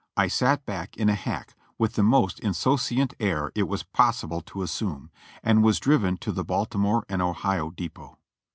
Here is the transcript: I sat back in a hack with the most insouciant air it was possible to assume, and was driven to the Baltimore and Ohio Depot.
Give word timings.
I 0.17 0.27
sat 0.29 0.65
back 0.65 0.97
in 0.97 1.09
a 1.09 1.13
hack 1.13 1.53
with 1.77 1.93
the 1.93 2.01
most 2.01 2.39
insouciant 2.39 3.13
air 3.19 3.51
it 3.53 3.67
was 3.67 3.83
possible 3.83 4.41
to 4.41 4.63
assume, 4.63 5.11
and 5.43 5.61
was 5.61 5.79
driven 5.79 6.17
to 6.25 6.31
the 6.31 6.43
Baltimore 6.43 7.05
and 7.07 7.21
Ohio 7.21 7.69
Depot. 7.69 8.17